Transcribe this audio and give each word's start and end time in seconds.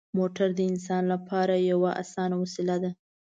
موټر 0.17 0.47
د 0.57 0.59
انسان 0.71 1.03
لپاره 1.13 1.53
یوه 1.71 1.91
اسانه 2.01 2.35
وسیله 2.43 2.75
ده. 2.83 2.91